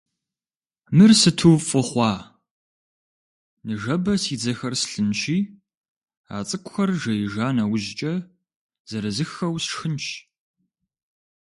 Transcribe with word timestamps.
Мыр 0.95 1.11
сыту 1.19 1.51
фӀы 1.67 1.81
хъуа! 1.87 2.11
Ныжэбэ 3.65 4.13
си 4.23 4.35
дзэхэр 4.39 4.73
слъынщи, 4.81 5.37
а 6.33 6.35
цӀыкӀухэр 6.47 6.89
жеижа 7.01 7.47
нэужькӀэ, 7.55 8.13
зэрызыххэу 8.89 9.55
сшхынщ. 9.63 10.05